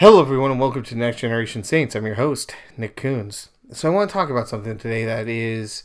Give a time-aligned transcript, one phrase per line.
[0.00, 1.94] Hello, everyone, and welcome to Next Generation Saints.
[1.94, 3.48] I'm your host, Nick Coons.
[3.72, 5.84] So, I want to talk about something today that is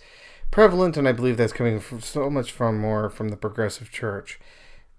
[0.51, 4.37] prevalent, and I believe that's coming from so much from more from the progressive church,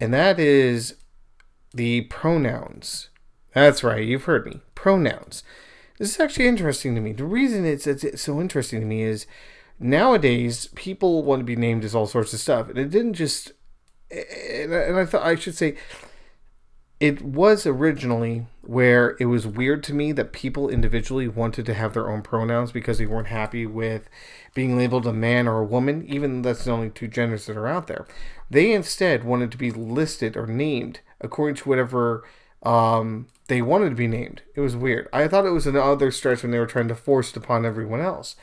[0.00, 0.94] and that is
[1.74, 3.10] the pronouns.
[3.52, 4.62] That's right, you've heard me.
[4.74, 5.42] Pronouns.
[5.98, 7.12] This is actually interesting to me.
[7.12, 9.26] The reason it's, it's so interesting to me is
[9.78, 13.52] nowadays people want to be named as all sorts of stuff, and it didn't just.
[14.10, 15.76] And I thought I should say
[16.98, 21.94] it was originally where it was weird to me that people individually wanted to have
[21.94, 24.08] their own pronouns because they weren't happy with
[24.54, 27.66] being labeled a man or a woman, even that's the only two genders that are
[27.66, 28.06] out there.
[28.48, 32.24] They instead wanted to be listed or named according to whatever
[32.62, 34.42] um, they wanted to be named.
[34.54, 35.08] It was weird.
[35.12, 38.00] I thought it was another stretch when they were trying to force it upon everyone
[38.00, 38.36] else.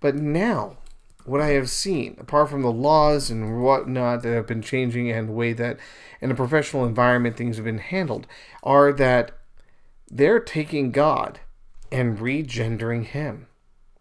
[0.00, 0.78] But now,
[1.24, 5.28] what I have seen, apart from the laws and whatnot that have been changing and
[5.28, 5.78] the way that
[6.20, 8.26] in a professional environment things have been handled,
[8.64, 9.32] are that
[10.12, 11.40] they're taking God
[11.90, 13.46] and regendering him.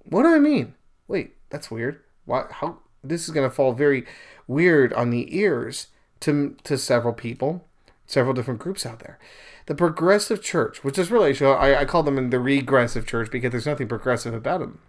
[0.04, 0.76] What do I mean?
[1.08, 2.02] Wait, that's weird.
[2.26, 4.06] Why how this is gonna fall very
[4.48, 5.88] weird on the ears
[6.20, 7.66] to to several people,
[8.06, 9.18] several different groups out there.
[9.66, 13.66] The progressive church, which is really I, I call them the regressive church because there's
[13.66, 14.80] nothing progressive about them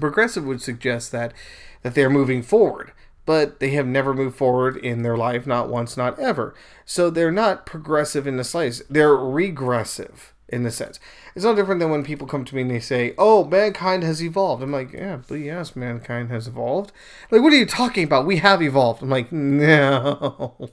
[0.00, 1.32] Progressive would suggest that
[1.82, 2.92] that they're moving forward,
[3.26, 6.54] but they have never moved forward in their life, not once, not ever.
[6.84, 8.92] So they're not progressive in the slightest.
[8.92, 11.00] They're regressive in the sense.
[11.34, 14.22] It's no different than when people come to me and they say, "Oh, mankind has
[14.22, 16.92] evolved." I'm like, "Yeah, but yes, mankind has evolved."
[17.30, 18.26] Like, what are you talking about?
[18.26, 19.02] We have evolved.
[19.02, 20.70] I'm like, "No,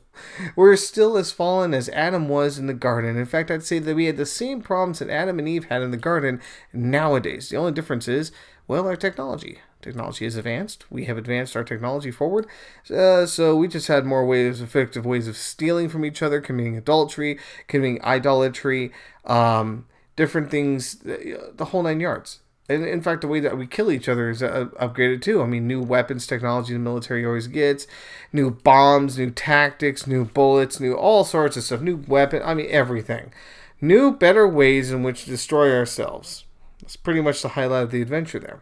[0.55, 3.95] we're still as fallen as Adam was in the garden." In fact, I'd say that
[3.95, 6.39] we had the same problems that Adam and Eve had in the garden
[6.71, 7.49] nowadays.
[7.49, 8.31] The only difference is
[8.67, 9.59] well, our technology.
[9.81, 10.85] Technology is advanced.
[10.91, 12.47] We have advanced our technology forward.
[12.89, 16.77] Uh, so we just had more ways, effective ways of stealing from each other, committing
[16.77, 18.91] adultery, committing idolatry,
[19.25, 22.39] um, different things, the whole nine yards.
[22.69, 25.41] And in fact, the way that we kill each other is uh, upgraded too.
[25.41, 27.85] I mean, new weapons technology the military always gets,
[28.31, 32.41] new bombs, new tactics, new bullets, new all sorts of stuff, new weapon.
[32.45, 33.33] I mean, everything.
[33.81, 36.45] New, better ways in which to destroy ourselves.
[36.81, 38.61] That's pretty much the highlight of the adventure there.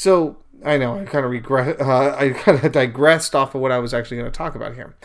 [0.00, 1.78] So I know I kind of regret.
[1.78, 4.74] Uh, I kind of digressed off of what I was actually going to talk about
[4.74, 4.96] here.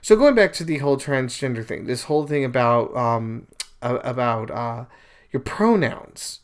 [0.00, 3.48] So going back to the whole transgender thing, this whole thing about um,
[3.82, 4.84] about uh,
[5.32, 6.42] your pronouns,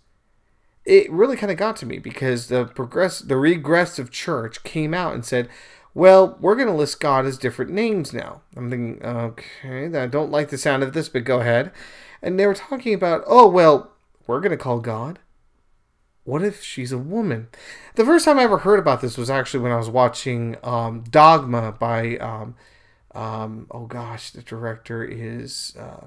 [0.85, 5.15] it really kind of got to me because the progress the regressive church came out
[5.15, 5.49] and said,
[5.95, 10.33] "Well, we're going to list God as different names now." I'm thinking, okay, I don't
[10.33, 11.71] like the sound of this, but go ahead.
[12.21, 13.93] And they were talking about, oh well,
[14.27, 15.21] we're going to call God
[16.25, 17.49] what if she's a woman?
[17.95, 21.05] The first time I ever heard about this was actually when I was watching um,
[21.11, 22.55] Dogma by, um,
[23.15, 26.07] um, oh gosh, the director is uh,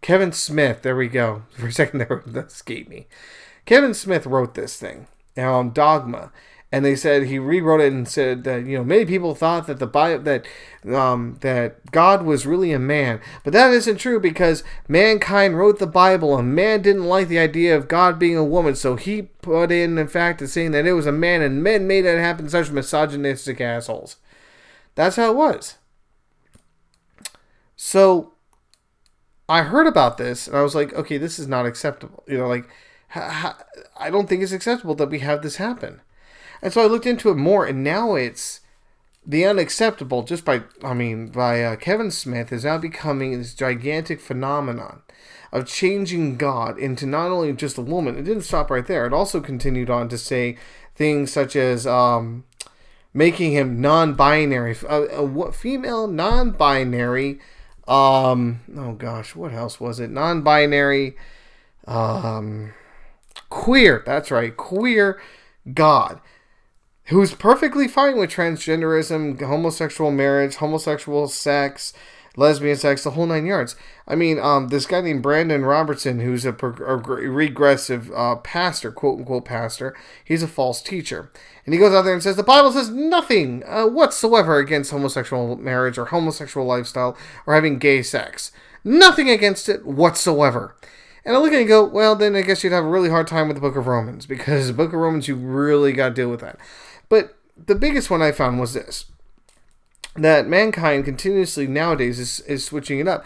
[0.00, 0.82] Kevin Smith.
[0.82, 1.42] There we go.
[1.50, 3.06] For a second, that escaped me.
[3.66, 6.32] Kevin Smith wrote this thing, um, Dogma,
[6.72, 9.78] and they said he rewrote it and said that you know many people thought that
[9.78, 10.46] the Bible that
[10.94, 15.86] um, that God was really a man, but that isn't true because mankind wrote the
[15.86, 19.72] Bible and man didn't like the idea of God being a woman, so he put
[19.72, 22.48] in in fact saying that it was a man and men made it happen.
[22.48, 24.16] Such misogynistic assholes.
[24.94, 25.76] That's how it was.
[27.76, 28.34] So
[29.48, 32.22] I heard about this and I was like, okay, this is not acceptable.
[32.28, 32.68] You know, like
[33.14, 36.00] I don't think it's acceptable that we have this happen.
[36.62, 38.60] And so I looked into it more, and now it's
[39.26, 40.22] the unacceptable.
[40.22, 45.02] Just by I mean by uh, Kevin Smith is now becoming this gigantic phenomenon
[45.52, 48.16] of changing God into not only just a woman.
[48.16, 49.06] It didn't stop right there.
[49.06, 50.56] It also continued on to say
[50.94, 52.44] things such as um,
[53.12, 57.40] making him non-binary, uh, uh, female non-binary.
[57.88, 60.10] Um, oh gosh, what else was it?
[60.10, 61.16] Non-binary,
[61.88, 62.74] um,
[63.48, 64.04] queer.
[64.06, 65.20] That's right, queer
[65.74, 66.20] God
[67.10, 71.92] who's perfectly fine with transgenderism, homosexual marriage, homosexual sex,
[72.36, 73.74] lesbian sex, the whole nine yards.
[74.06, 79.18] I mean, um, this guy named Brandan Robertson, who's a, a regressive uh, pastor, quote
[79.18, 81.32] unquote pastor, he's a false teacher.
[81.64, 85.56] And he goes out there and says the Bible says nothing uh, whatsoever against homosexual
[85.56, 88.52] marriage or homosexual lifestyle or having gay sex.
[88.84, 90.76] Nothing against it whatsoever.
[91.24, 93.10] And I look at it and go, well, then I guess you'd have a really
[93.10, 96.10] hard time with the book of Romans because the book of Romans, you really got
[96.10, 96.58] to deal with that.
[97.10, 97.36] But
[97.66, 99.04] the biggest one I found was this
[100.16, 103.24] that mankind continuously nowadays is, is switching it up.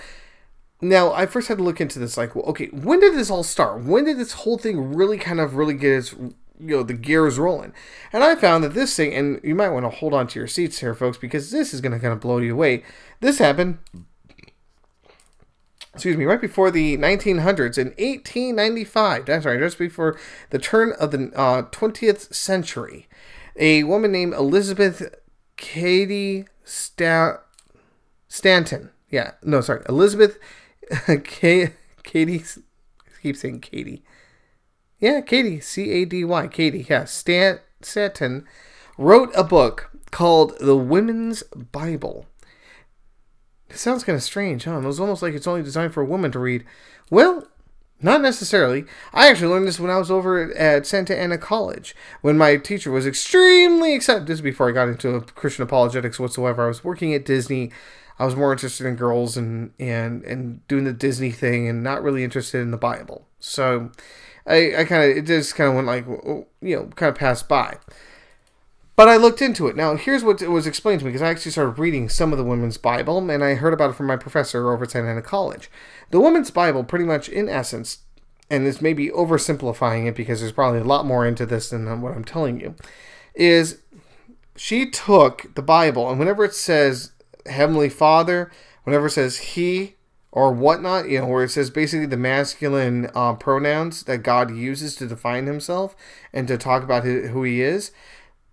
[0.83, 3.43] Now, I first had to look into this like, well, okay, when did this all
[3.43, 3.85] start?
[3.85, 7.39] When did this whole thing really kind of really get its, you know, the gears
[7.39, 7.73] rolling?
[8.13, 10.47] And I found that this thing, and you might want to hold on to your
[10.47, 12.85] seats here, folks, because this is going to kind of blow you away.
[13.21, 13.79] This happened
[15.95, 19.27] excuse me, right before the 1900s in 1895.
[19.27, 20.19] That's right, just before
[20.51, 23.09] the turn of the uh, 20th century.
[23.57, 25.15] A woman named Elizabeth
[25.57, 27.39] Cady Sta-
[28.29, 28.91] Stanton.
[29.11, 30.39] Yeah, no, sorry, Elizabeth
[31.25, 31.73] K-
[32.03, 32.43] Katie.
[33.07, 34.03] I keep saying Katie.
[34.99, 36.87] Yeah, Katie, C A D Y, Katie.
[36.89, 38.47] Yeah, Stan Stanton
[38.99, 41.43] wrote a book called The Women's
[41.73, 42.27] Bible.
[43.69, 44.79] It sounds kind of strange, huh?
[44.79, 46.65] It was almost like it's only designed for a woman to read.
[47.11, 47.47] Well,
[48.01, 48.85] not necessarily.
[49.13, 52.91] I actually learned this when I was over at Santa Ana College, when my teacher
[52.91, 54.27] was extremely excited.
[54.27, 56.65] This is before I got into Christian apologetics whatsoever.
[56.65, 57.71] I was working at Disney.
[58.19, 62.03] I was more interested in girls and and and doing the Disney thing, and not
[62.03, 63.27] really interested in the Bible.
[63.41, 63.91] So,
[64.47, 66.07] I I kind of it just kind of went like
[66.61, 67.79] you know kind of passed by.
[68.97, 69.75] But I looked into it.
[69.75, 72.45] Now, here's what was explained to me because I actually started reading some of the
[72.45, 75.69] Women's Bible, and I heard about it from my professor over at Santa Ana College.
[76.11, 77.99] The Women's Bible, pretty much in essence,
[78.49, 82.01] and this may be oversimplifying it because there's probably a lot more into this than
[82.01, 82.77] what I'm telling you,
[83.35, 83.79] is
[84.55, 87.11] she took the Bible, and whenever it says
[87.47, 88.53] Heavenly Father,
[88.85, 89.97] whenever it says He
[90.31, 94.95] or whatnot, you know, where it says basically the masculine uh, pronouns that God uses
[94.97, 95.97] to define Himself
[96.33, 97.91] and to talk about who He is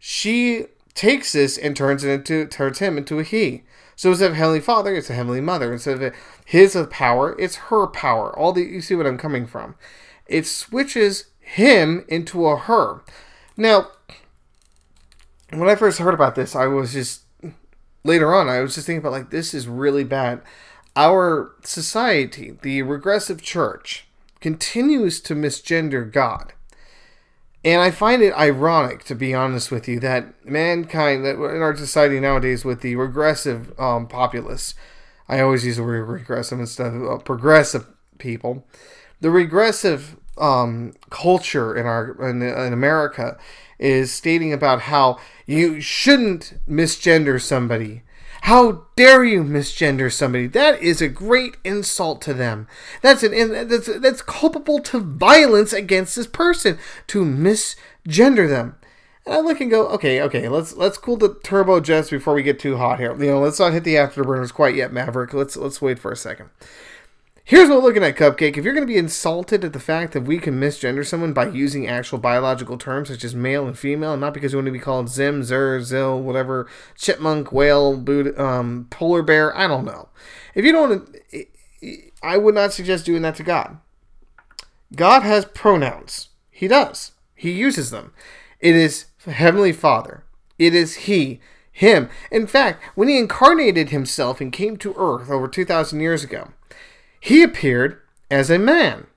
[0.04, 0.66] she
[0.96, 3.62] takes this and turns it into turns him into a he.
[3.96, 5.72] So instead of heavenly father, it's a heavenly mother.
[5.72, 8.38] Instead of his power, it's her power.
[8.38, 9.76] All the you see what I'm coming from.
[10.26, 13.02] It switches him into a her.
[13.56, 13.92] Now,
[15.52, 17.22] when I first heard about this, I was just
[18.04, 18.50] later on.
[18.50, 20.42] I was just thinking about like this is really bad.
[20.96, 24.08] Our society, the regressive church,
[24.40, 26.54] continues to misgender God.
[27.64, 31.76] And I find it ironic, to be honest with you, that mankind, that in our
[31.76, 34.74] society nowadays, with the regressive um, populace,
[35.30, 37.86] I always use the word regressive instead of uh, progressive
[38.18, 38.66] people,
[39.20, 43.38] the regressive um, culture in our in, in America
[43.78, 48.04] is stating about how you shouldn't misgender somebody
[48.42, 50.48] how dare you misgender somebody?
[50.48, 52.68] That is a great insult to them.
[53.02, 58.78] That's an that's that's culpable to violence against this person to misgender them.
[59.28, 62.42] And I look and go, okay, okay, let's let's cool the turbo jets before we
[62.42, 63.16] get too hot here.
[63.16, 65.34] You know, let's not hit the afterburners quite yet, Maverick.
[65.34, 66.50] Let's let's wait for a second.
[67.52, 68.56] Here's what we're looking at, Cupcake.
[68.56, 71.50] If you're going to be insulted at the fact that we can misgender someone by
[71.50, 74.72] using actual biological terms such as male and female, and not because you want to
[74.72, 80.08] be called Zim, Zer, Zil, whatever, chipmunk, whale, boot, um, polar bear, I don't know.
[80.56, 81.14] If you don't
[82.24, 83.80] I would not suggest doing that to God.
[84.96, 86.30] God has pronouns.
[86.52, 87.12] He does.
[87.36, 88.14] He uses them.
[88.62, 90.24] It is Heavenly Father.
[90.58, 92.10] It is He, Him.
[92.32, 96.54] In fact, when He incarnated Himself and came to earth over 2,000 years ago,
[97.22, 99.08] he appeared as a man.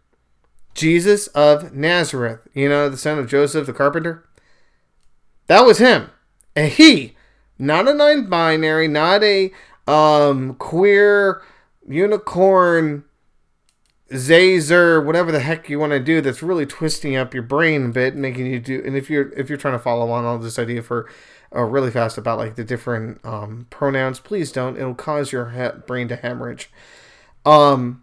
[0.75, 4.25] Jesus of Nazareth, you know, the son of Joseph the carpenter.
[5.47, 6.11] That was him.
[6.55, 7.17] A he,
[7.59, 9.53] not a non binary, not a
[9.87, 11.43] um, queer
[11.87, 13.05] unicorn
[14.11, 17.89] zazer whatever the heck you want to do that's really twisting up your brain a
[17.89, 20.59] bit making you do and if you're if you're trying to follow on all this
[20.59, 21.09] idea for
[21.55, 25.81] uh, really fast about like the different um, pronouns please don't it'll cause your he-
[25.87, 26.71] brain to hemorrhage
[27.45, 28.03] um,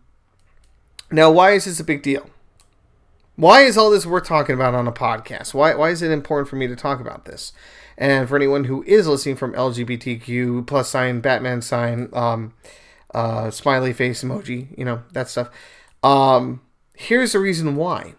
[1.11, 2.29] now, why is this a big deal?
[3.35, 5.53] Why is all this worth talking about on a podcast?
[5.53, 7.53] Why, why is it important for me to talk about this?
[7.97, 12.53] And for anyone who is listening from LGBTQ plus sign, Batman sign, um,
[13.13, 15.49] uh, smiley face emoji, you know, that stuff.
[16.03, 16.61] Um,
[16.95, 18.15] here's the reason why.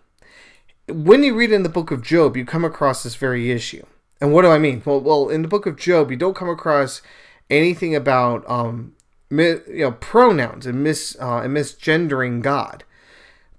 [0.89, 3.85] When you read in the book of Job, you come across this very issue.
[4.21, 4.83] And what do I mean?
[4.85, 7.01] Well, well, in the book of Job, you don't come across
[7.49, 8.95] anything about um,
[9.41, 12.85] you know pronouns and mis uh, and misgendering God,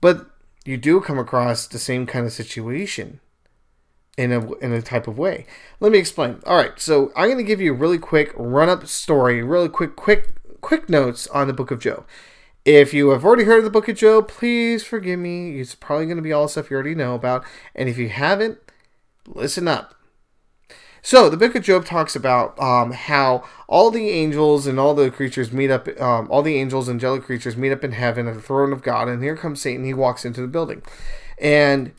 [0.02, 0.28] but
[0.66, 3.20] you do come across the same kind of situation
[4.18, 5.46] in a in a type of way.
[5.80, 6.40] Let me explain.
[6.46, 9.70] All right, so I'm going to give you a really quick run up story, really
[9.70, 12.06] quick quick quick notes on the book of Job.
[12.66, 15.60] If you have already heard of the book of Job, please forgive me.
[15.60, 17.44] It's probably going to be all stuff you already know about,
[17.76, 18.60] and if you haven't,
[19.28, 19.96] listen up.
[21.06, 25.12] So the book of Job talks about um, how all the angels and all the
[25.12, 28.36] creatures meet up, um, all the angels and angelic creatures meet up in heaven at
[28.36, 29.84] the throne of God, and here comes Satan.
[29.84, 30.82] He walks into the building,
[31.38, 31.92] and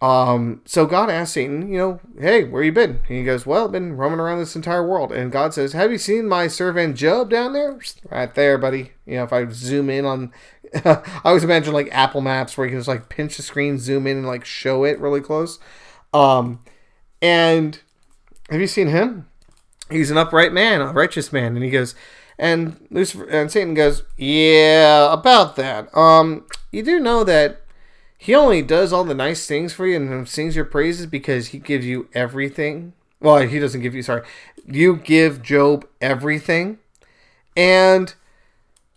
[0.00, 3.00] um, so God asks Satan, you know, hey, where you been?
[3.06, 5.12] And he goes, well, I've been roaming around this entire world.
[5.12, 7.78] And God says, have you seen my servant Job down there?
[8.10, 8.92] Right there, buddy.
[9.04, 10.32] You know, if I zoom in on,
[10.86, 14.06] I always imagine like Apple Maps where you can just like pinch the screen, zoom
[14.06, 15.58] in, and like show it really close.
[16.14, 16.60] Um,
[17.20, 17.78] and
[18.50, 19.28] have you seen him?
[19.90, 21.56] He's an upright man, a righteous man.
[21.56, 21.94] And he goes,
[22.38, 25.94] And Lucifer and Satan goes, "Yeah, about that.
[25.96, 27.62] Um, you do know that
[28.16, 31.58] he only does all the nice things for you and sings your praises because he
[31.58, 32.94] gives you everything.
[33.20, 34.02] Well, he doesn't give you.
[34.02, 34.22] Sorry,
[34.66, 36.78] you give Job everything,
[37.56, 38.14] and."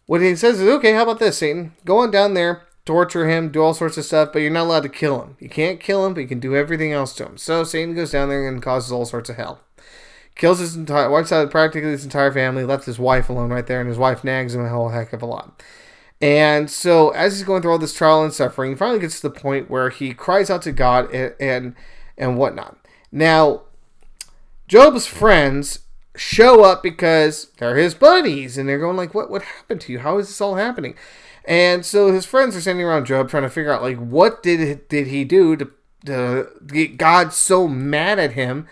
[0.06, 1.74] What he says is, okay, how about this, Satan?
[1.86, 4.84] Go on down there, torture him, do all sorts of stuff, but you're not allowed
[4.84, 5.38] to kill him.
[5.40, 7.38] You can't kill him, but you can do everything else to him.
[7.38, 9.62] So Satan goes down there and causes all sorts of hell.
[10.36, 13.80] Kills his entire, wipes out practically his entire family, left his wife alone right there,
[13.80, 15.62] and his wife nags him a whole heck of a lot.
[16.22, 19.28] And so, as he's going through all this trial and suffering, he finally gets to
[19.28, 21.75] the point where he cries out to God and and,
[22.18, 22.78] and whatnot.
[23.12, 23.63] Now,
[24.68, 25.80] Job's friends
[26.16, 29.30] show up because they're his buddies, and they're going like, "What?
[29.30, 30.00] What happened to you?
[30.00, 30.96] How is this all happening?"
[31.46, 34.88] And so his friends are standing around Job trying to figure out like what did
[34.88, 35.72] did he do to,
[36.06, 38.68] to get God so mad at him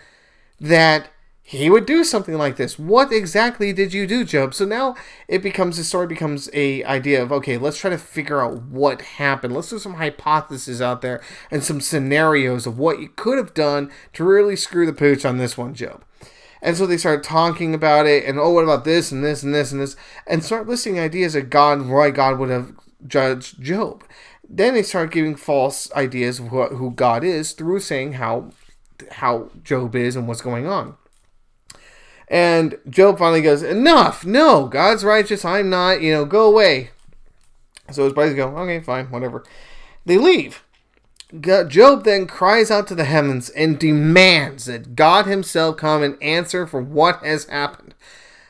[0.60, 1.10] that
[1.44, 2.78] he would do something like this.
[2.78, 4.54] What exactly did you do, Job?
[4.54, 4.94] So now
[5.28, 9.02] it becomes the story becomes a idea of okay, let's try to figure out what
[9.02, 9.54] happened.
[9.54, 13.90] Let's do some hypotheses out there and some scenarios of what you could have done
[14.14, 16.04] to really screw the pooch on this one, Job.
[16.62, 19.52] And so they start talking about it, and oh, what about this and this and
[19.52, 19.96] this and this,
[20.28, 22.72] and start listing ideas that God, why God would have
[23.04, 24.04] judged Job.
[24.48, 28.52] Then they start giving false ideas of who God is through saying how
[29.10, 30.96] how Job is and what's going on.
[32.28, 34.24] And Job finally goes, Enough!
[34.24, 36.90] No, God's righteous, I'm not, you know, go away.
[37.90, 39.44] So his buddies go, Okay, fine, whatever.
[40.06, 40.62] They leave.
[41.40, 46.66] Job then cries out to the heavens and demands that God himself come and answer
[46.66, 47.94] for what has happened.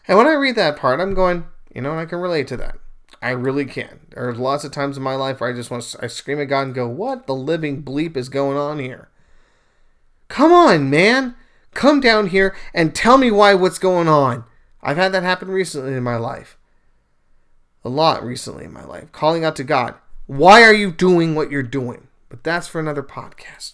[0.09, 2.77] And when I read that part, I'm going, you know, I can relate to that.
[3.23, 4.01] I really can.
[4.11, 6.41] There are lots of times in my life where I just want to I scream
[6.41, 9.11] at God and go, "What the living bleep is going on here?"
[10.27, 11.37] Come on, man.
[11.73, 14.43] Come down here and tell me why what's going on.
[14.83, 16.59] I've had that happen recently in my life.
[17.85, 19.13] A lot recently in my life.
[19.13, 19.95] Calling out to God,
[20.27, 23.73] "Why are you doing what you're doing?" But that's for another podcast.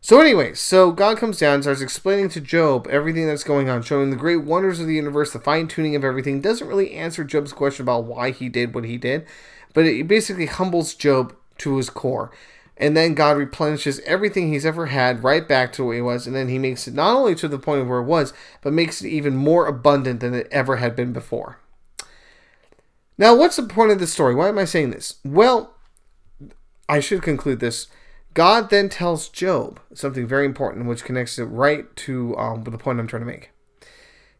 [0.00, 3.82] So, anyway, so God comes down and starts explaining to Job everything that's going on,
[3.82, 6.40] showing the great wonders of the universe, the fine tuning of everything.
[6.40, 9.24] Doesn't really answer Job's question about why he did what he did,
[9.72, 12.32] but it basically humbles Job to his core.
[12.76, 16.34] And then God replenishes everything he's ever had right back to where he was, and
[16.34, 18.32] then he makes it not only to the point of where it was,
[18.62, 21.60] but makes it even more abundant than it ever had been before.
[23.16, 24.34] Now, what's the point of this story?
[24.34, 25.20] Why am I saying this?
[25.24, 25.75] Well,
[26.88, 27.88] I should conclude this.
[28.34, 33.00] God then tells Job something very important, which connects it right to um, the point
[33.00, 33.50] I'm trying to make.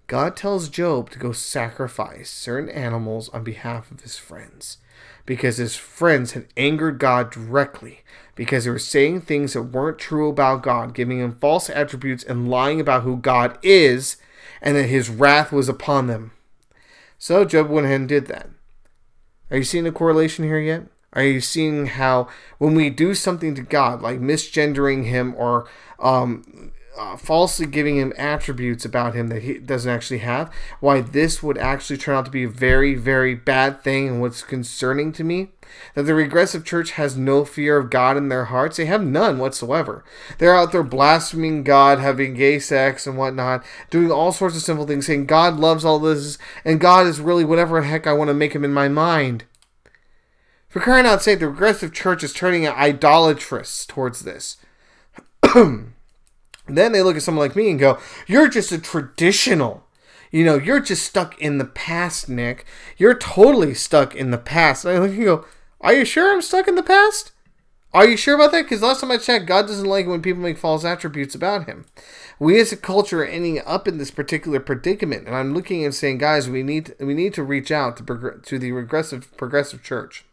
[0.07, 4.79] God tells Job to go sacrifice certain animals on behalf of his friends
[5.25, 8.03] because his friends had angered God directly
[8.37, 12.49] because they were saying things that weren't true about God, giving him false attributes and
[12.49, 14.19] lying about who God is,
[14.63, 16.33] and that his wrath was upon them.
[17.19, 18.51] So Job went ahead and did that.
[19.51, 20.83] Are you seeing a correlation here yet?
[21.17, 25.67] Are you seeing how when we do something to God, like misgendering him or
[25.99, 31.43] um, uh, falsely giving him attributes about him that he doesn't actually have, why this
[31.43, 35.25] would actually turn out to be a very, very bad thing and what's concerning to
[35.25, 35.49] me?
[35.95, 38.77] That the regressive church has no fear of God in their hearts.
[38.77, 40.05] They have none whatsoever.
[40.37, 44.87] They're out there blaspheming God, having gay sex and whatnot, doing all sorts of simple
[44.87, 48.29] things, saying God loves all this and God is really whatever the heck I want
[48.29, 49.45] to make him in my mind.
[50.77, 54.59] For crying out sake, the regressive church is turning idolatrous towards this.
[55.55, 55.95] then
[56.67, 59.87] they look at someone like me and go, You're just a traditional.
[60.31, 62.67] You know, you're just stuck in the past, Nick.
[62.99, 64.85] You're totally stuck in the past.
[64.85, 65.47] And I look and go,
[65.81, 67.33] Are you sure I'm stuck in the past?
[67.95, 68.65] Are you sure about that?
[68.65, 71.87] Because last time I checked, God doesn't like when people make false attributes about Him.
[72.39, 75.95] We as a culture are ending up in this particular predicament, and I'm looking and
[75.95, 80.25] saying, guys, we need we need to reach out to to the regressive progressive church.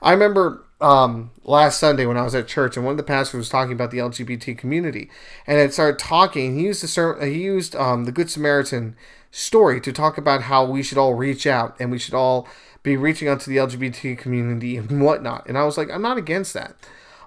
[0.00, 3.38] I remember um, last Sunday when I was at church, and one of the pastors
[3.38, 5.10] was talking about the LGBT community,
[5.46, 6.56] and it started talking.
[6.58, 8.96] He used the he used um, the Good Samaritan
[9.32, 12.46] story to talk about how we should all reach out and we should all
[12.82, 15.46] be reaching out to the LGBT community and whatnot.
[15.48, 16.74] And I was like, I'm not against that.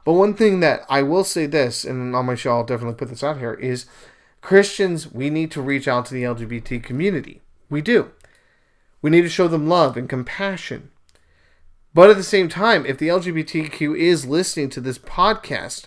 [0.04, 3.10] But one thing that I will say this, and on my show I'll definitely put
[3.10, 3.86] this out here, is
[4.42, 7.42] Christians, we need to reach out to the LGBT community.
[7.70, 8.12] We do.
[9.02, 10.92] We need to show them love and compassion.
[11.94, 15.86] But at the same time, if the LGBTQ is listening to this podcast,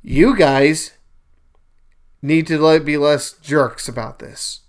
[0.00, 0.92] you guys
[2.22, 4.60] need to be less jerks about this.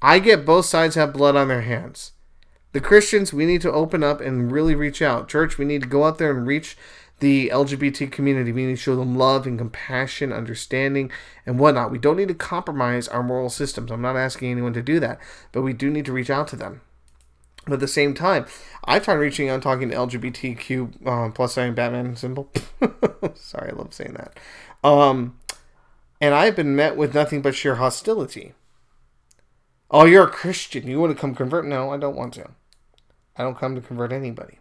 [0.00, 2.12] I get both sides have blood on their hands.
[2.72, 5.28] The Christians, we need to open up and really reach out.
[5.28, 6.76] Church, we need to go out there and reach
[7.18, 8.52] the LGBT community.
[8.52, 11.10] We need to show them love and compassion, understanding,
[11.44, 11.90] and whatnot.
[11.90, 13.90] We don't need to compromise our moral systems.
[13.90, 15.18] I'm not asking anyone to do that,
[15.52, 16.80] but we do need to reach out to them.
[17.66, 18.46] But at the same time,
[18.84, 22.50] I've tried reaching out, talking to LGBTQ um, plus sign Batman symbol.
[23.34, 24.38] Sorry, I love saying that.
[24.82, 25.38] Um,
[26.20, 28.54] and I've been met with nothing but sheer hostility.
[29.90, 30.86] Oh, you're a Christian.
[30.86, 31.66] You want to come convert?
[31.66, 32.50] No, I don't want to.
[33.40, 34.58] I don't come to convert anybody.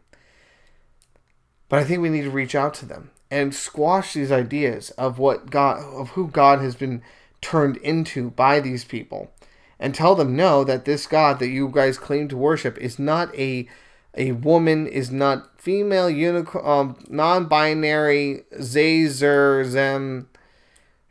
[1.67, 5.19] But I think we need to reach out to them and squash these ideas of
[5.19, 7.01] what God, of who God has been
[7.41, 9.33] turned into by these people,
[9.81, 13.35] and tell them no that this God that you guys claim to worship is not
[13.37, 13.67] a
[14.15, 20.29] a woman, is not female, unicorn, um, non-binary, Zazer, Zem,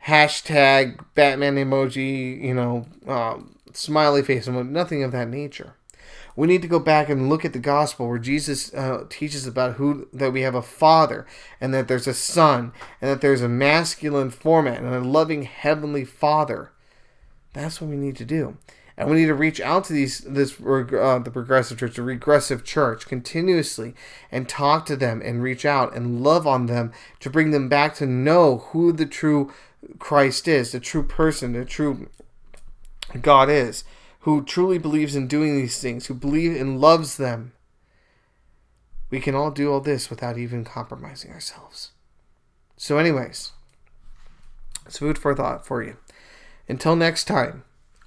[0.05, 5.75] hashtag Batman emoji, you know, um, smiley face emoji, nothing of that nature
[6.39, 9.75] we need to go back and look at the gospel where Jesus uh, teaches about
[9.75, 11.27] who that we have a father
[11.59, 16.05] and that there's a son and that there's a masculine format and a loving heavenly
[16.05, 16.71] father.
[17.51, 18.55] That's what we need to do.
[18.95, 22.63] And we need to reach out to these this uh, the progressive church, the regressive
[22.63, 23.93] church, continuously
[24.31, 27.95] and talk to them and reach out and love on them to bring them back
[27.95, 29.51] to know who the true
[29.99, 32.07] Christ is, the true person, the true
[33.21, 33.83] God is
[34.19, 37.53] who truly believes in doing these things, who believe and loves them.
[39.09, 41.91] We can all do all this without even compromising ourselves.
[42.77, 43.51] So, anyways,
[44.85, 45.97] it's food for thought for you.
[46.67, 47.63] Until next time,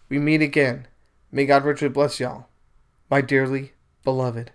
[0.08, 0.86] we meet again.
[1.30, 2.46] May God richly bless y'all,
[3.10, 3.72] my dearly
[4.04, 4.52] beloved.